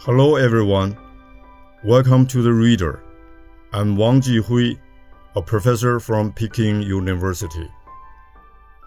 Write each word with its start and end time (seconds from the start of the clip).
Hello 0.00 0.36
everyone. 0.36 0.98
Welcome 1.82 2.26
to 2.26 2.42
the 2.42 2.52
Reader. 2.52 3.02
I'm 3.72 3.96
Wang 3.96 4.20
Jihui, 4.20 4.78
a 5.34 5.40
professor 5.40 5.98
from 5.98 6.30
Peking 6.30 6.82
University. 6.82 7.70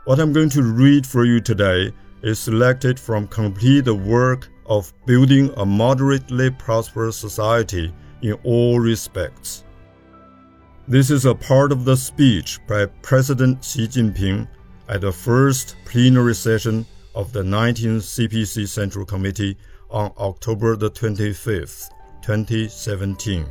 What 0.05 0.19
I'm 0.19 0.31
going 0.31 0.49
to 0.49 0.61
read 0.61 1.07
for 1.07 1.25
you 1.25 1.39
today 1.39 1.91
is 2.21 2.37
selected 2.37 2.99
from 2.99 3.27
complete 3.27 3.85
the 3.85 3.95
work 3.95 4.49
of 4.67 4.93
building 5.07 5.51
a 5.57 5.65
moderately 5.65 6.51
prosperous 6.51 7.17
society 7.17 7.91
in 8.21 8.33
all 8.43 8.79
respects. 8.79 9.63
This 10.87 11.09
is 11.09 11.25
a 11.25 11.33
part 11.33 11.71
of 11.71 11.83
the 11.83 11.97
speech 11.97 12.59
by 12.67 12.85
President 13.01 13.63
Xi 13.63 13.87
Jinping 13.87 14.47
at 14.87 15.01
the 15.01 15.11
first 15.11 15.77
plenary 15.85 16.35
session 16.35 16.85
of 17.17 17.33
the 17.33 17.41
19th 17.41 18.05
CPC 18.13 18.67
Central 18.67 19.03
Committee 19.03 19.57
on 19.89 20.13
October 20.19 20.75
the 20.75 20.91
25th, 20.91 21.89
2017. 22.21 23.43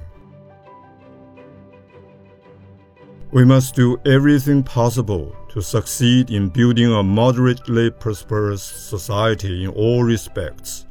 We 3.33 3.45
must 3.45 3.75
do 3.75 3.99
everything 4.07 4.63
possible 4.63 5.35
to 5.49 5.61
succeed 5.61 6.31
in 6.31 6.49
building 6.49 6.93
a 6.93 7.03
moderately 7.03 7.91
prosperous 7.91 8.63
society 8.63 9.65
in 9.65 9.71
all 9.71 10.05
respects 10.05 10.87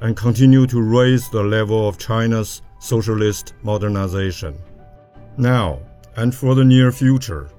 and 0.00 0.16
continue 0.16 0.66
to 0.66 0.80
raise 0.80 1.28
the 1.28 1.42
level 1.42 1.86
of 1.86 1.98
China's 1.98 2.62
socialist 2.78 3.52
modernization. 3.62 4.56
Now, 5.36 5.80
and 6.16 6.34
for 6.34 6.54
the 6.54 6.64
near 6.64 6.90
future, 6.90 7.50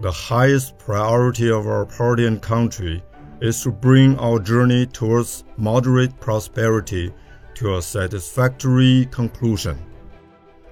the 0.00 0.10
highest 0.10 0.78
priority 0.78 1.50
of 1.50 1.66
our 1.66 1.84
party 1.84 2.24
and 2.24 2.40
country 2.40 3.02
is 3.40 3.62
to 3.62 3.70
bring 3.70 4.18
our 4.18 4.38
journey 4.38 4.86
towards 4.86 5.44
moderate 5.56 6.18
prosperity 6.20 7.12
to 7.54 7.76
a 7.76 7.82
satisfactory 7.82 9.06
conclusion. 9.10 9.78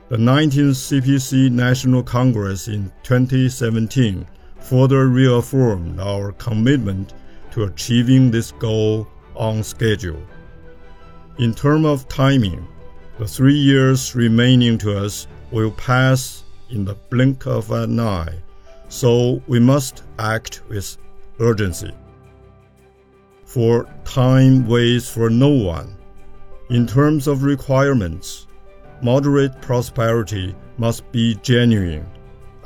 The 0.08 0.16
19th 0.16 1.00
CPC 1.00 1.50
National 1.50 2.02
Congress 2.02 2.68
in 2.68 2.90
2017 3.02 4.26
further 4.60 5.08
reaffirmed 5.08 6.00
our 6.00 6.32
commitment 6.32 7.14
to 7.50 7.64
achieving 7.64 8.30
this 8.30 8.52
goal 8.52 9.06
on 9.34 9.62
schedule. 9.62 10.22
In 11.38 11.54
terms 11.54 11.86
of 11.86 12.08
timing, 12.08 12.66
the 13.18 13.26
three 13.26 13.56
years 13.56 14.14
remaining 14.14 14.78
to 14.78 14.98
us 14.98 15.26
will 15.50 15.70
pass 15.72 16.44
in 16.70 16.84
the 16.84 16.94
blink 17.10 17.46
of 17.46 17.70
an 17.70 17.98
eye, 18.00 18.34
so 18.88 19.42
we 19.46 19.58
must 19.60 20.04
act 20.18 20.62
with 20.68 20.96
urgency. 21.40 21.92
For 23.48 23.88
time 24.04 24.66
waits 24.66 25.08
for 25.10 25.30
no 25.30 25.48
one. 25.48 25.96
In 26.68 26.86
terms 26.86 27.26
of 27.26 27.44
requirements, 27.44 28.46
moderate 29.02 29.62
prosperity 29.62 30.54
must 30.76 31.10
be 31.12 31.34
genuine 31.36 32.06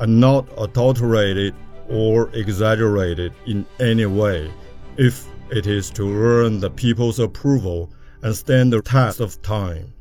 and 0.00 0.18
not 0.18 0.48
adulterated 0.58 1.54
or 1.88 2.30
exaggerated 2.30 3.32
in 3.46 3.64
any 3.78 4.06
way 4.06 4.52
if 4.96 5.28
it 5.52 5.68
is 5.68 5.88
to 5.90 6.12
earn 6.12 6.58
the 6.58 6.70
people's 6.70 7.20
approval 7.20 7.92
and 8.22 8.34
stand 8.34 8.72
the 8.72 8.82
test 8.82 9.20
of 9.20 9.40
time. 9.40 9.94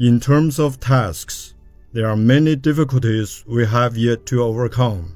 In 0.00 0.18
terms 0.18 0.58
of 0.58 0.80
tasks, 0.80 1.54
there 1.92 2.08
are 2.08 2.16
many 2.16 2.56
difficulties 2.56 3.44
we 3.46 3.64
have 3.64 3.96
yet 3.96 4.26
to 4.26 4.42
overcome 4.42 5.14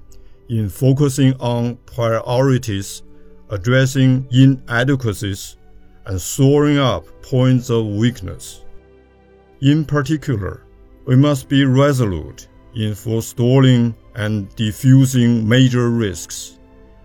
in 0.49 0.69
focusing 0.69 1.35
on 1.41 1.75
priorities, 1.87 3.03
addressing 3.51 4.27
inadequacies, 4.31 5.57
and 6.07 6.21
soaring 6.21 6.79
up 6.79 7.05
points 7.23 7.71
of 7.71 7.87
weakness. 7.87 8.65
In 9.61 9.85
particular, 9.85 10.63
we 11.07 11.17
must 11.17 11.49
be 11.49 11.65
resolute 11.65 12.49
in 12.75 12.95
forestalling 12.95 13.95
and 14.15 14.55
diffusing 14.57 15.49
major 15.49 15.91
risks, 15.91 16.59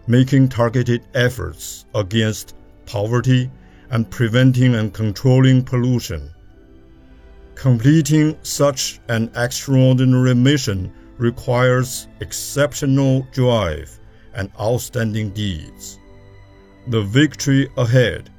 making 0.07 0.49
targeted 0.49 1.03
efforts 1.13 1.85
against 1.95 2.55
poverty, 2.85 3.49
and 3.89 4.09
preventing 4.09 4.75
and 4.75 4.93
controlling 4.93 5.63
pollution 5.63 6.31
Completing 7.61 8.39
such 8.41 8.99
an 9.07 9.29
extraordinary 9.35 10.33
mission 10.33 10.91
requires 11.19 12.07
exceptional 12.19 13.27
drive 13.31 13.99
and 14.33 14.49
outstanding 14.59 15.29
deeds. 15.29 15.99
The 16.87 17.03
victory 17.03 17.69
ahead 17.77 18.29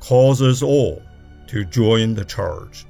calls 0.00 0.42
us 0.42 0.62
all 0.62 1.02
to 1.48 1.64
join 1.64 2.14
the 2.14 2.24
charge. 2.24 2.86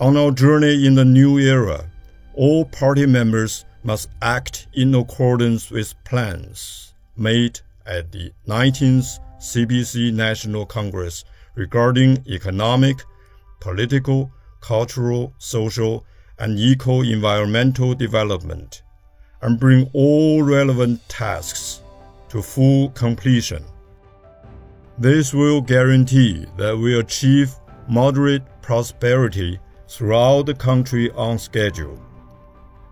On 0.00 0.16
our 0.16 0.30
journey 0.30 0.86
in 0.86 0.94
the 0.94 1.04
new 1.04 1.38
era, 1.38 1.90
all 2.34 2.64
party 2.64 3.06
members 3.06 3.64
must 3.82 4.08
act 4.20 4.68
in 4.72 4.94
accordance 4.94 5.70
with 5.70 5.94
plans 6.04 6.94
made 7.16 7.60
at 7.84 8.12
the 8.12 8.32
19th 8.46 9.18
CPC 9.38 10.12
National 10.12 10.64
Congress 10.64 11.24
regarding 11.56 12.24
economic, 12.28 13.02
political, 13.60 14.32
cultural, 14.60 15.34
social, 15.38 16.06
and 16.38 16.58
eco-environmental 16.58 17.94
development, 17.94 18.82
and 19.42 19.58
bring 19.58 19.90
all 19.92 20.42
relevant 20.42 21.06
tasks 21.08 21.81
to 22.32 22.40
full 22.40 22.88
completion. 22.92 23.62
This 24.96 25.34
will 25.34 25.60
guarantee 25.60 26.46
that 26.56 26.74
we 26.74 26.98
achieve 26.98 27.54
moderate 27.88 28.42
prosperity 28.62 29.60
throughout 29.86 30.46
the 30.46 30.54
country 30.54 31.10
on 31.10 31.38
schedule, 31.38 32.00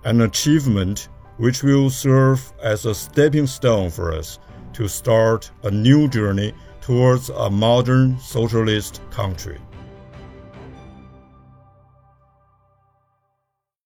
an 0.05 0.21
achievement 0.21 1.09
which 1.39 1.62
will 1.62 1.89
serve 1.89 2.53
as 2.62 2.84
a 2.84 2.95
stepping 2.95 3.47
stone 3.47 3.89
for 3.89 4.12
us 4.12 4.39
to 4.75 4.87
start 4.87 5.51
a 5.62 5.71
new 5.71 6.07
journey 6.07 6.53
towards 6.83 7.31
a 7.31 7.49
modern 7.49 8.19
socialist 8.19 9.01
country. 9.11 9.59